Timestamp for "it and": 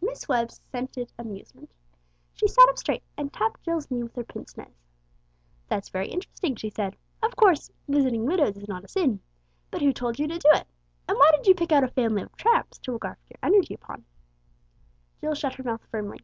10.52-11.18